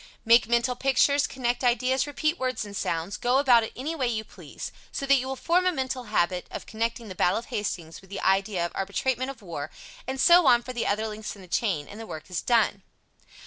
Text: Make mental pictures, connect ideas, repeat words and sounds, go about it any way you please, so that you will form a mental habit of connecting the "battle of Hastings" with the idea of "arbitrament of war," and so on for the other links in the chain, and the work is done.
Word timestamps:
Make 0.25 0.47
mental 0.47 0.75
pictures, 0.75 1.27
connect 1.27 1.63
ideas, 1.63 2.07
repeat 2.07 2.39
words 2.39 2.65
and 2.65 2.75
sounds, 2.75 3.17
go 3.17 3.37
about 3.37 3.61
it 3.63 3.71
any 3.75 3.93
way 3.93 4.07
you 4.07 4.23
please, 4.23 4.71
so 4.91 5.05
that 5.05 5.13
you 5.17 5.27
will 5.27 5.35
form 5.35 5.67
a 5.67 5.71
mental 5.71 6.05
habit 6.05 6.47
of 6.49 6.65
connecting 6.65 7.07
the 7.07 7.13
"battle 7.13 7.37
of 7.37 7.53
Hastings" 7.53 8.01
with 8.01 8.09
the 8.09 8.19
idea 8.21 8.65
of 8.65 8.71
"arbitrament 8.73 9.29
of 9.29 9.43
war," 9.43 9.69
and 10.07 10.19
so 10.19 10.47
on 10.47 10.63
for 10.63 10.73
the 10.73 10.87
other 10.87 11.07
links 11.07 11.35
in 11.35 11.43
the 11.43 11.47
chain, 11.47 11.87
and 11.87 11.99
the 11.99 12.07
work 12.07 12.31
is 12.31 12.41
done. 12.41 12.81